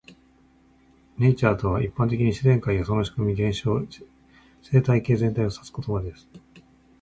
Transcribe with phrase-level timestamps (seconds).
[1.19, 3.85] "Nature" とは、一般的に自然界やその仕組み、現象、
[4.63, 6.27] 生態系全体を指す言葉です。